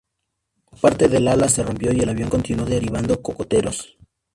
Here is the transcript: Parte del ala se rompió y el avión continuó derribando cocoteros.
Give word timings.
Parte 0.81 1.07
del 1.07 1.27
ala 1.27 1.47
se 1.47 1.61
rompió 1.61 1.93
y 1.93 1.99
el 1.99 2.09
avión 2.09 2.27
continuó 2.27 2.65
derribando 2.65 3.21
cocoteros. 3.21 3.97